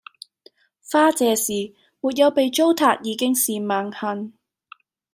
[0.91, 4.33] 花謝時；沒有被糟蹋已經是萬幸